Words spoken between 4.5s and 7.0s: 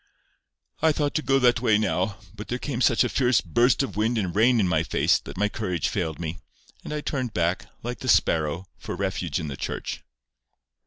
in my face, that my courage failed me, and